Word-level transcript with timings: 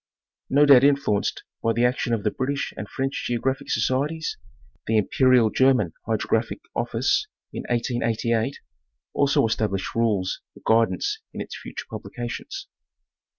No 0.49 0.65
doubt 0.65 0.83
influenced 0.83 1.43
by 1.61 1.73
the 1.73 1.85
action 1.85 2.11
of 2.11 2.23
the 2.23 2.31
British 2.31 2.73
and 2.75 2.89
French 2.89 3.23
geographic 3.27 3.69
societies 3.69 4.35
the 4.87 4.97
Imperial 4.97 5.51
German 5.51 5.93
Hydrographic 6.07 6.59
office 6.75 7.27
in 7.53 7.65
1888 7.69 8.57
also 9.13 9.45
established 9.45 9.93
rules 9.93 10.41
for 10.55 10.63
guidance 10.65 11.19
in 11.35 11.39
its 11.39 11.55
future 11.55 11.85
publications. 11.87 12.65